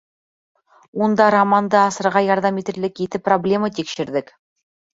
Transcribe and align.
Унда 1.07 1.27
романды 1.35 1.79
асырға 1.83 2.25
ярҙам 2.29 2.59
итерлек 2.63 3.05
ете 3.07 3.23
проблема 3.31 3.73
тикшерҙек. 3.79 4.37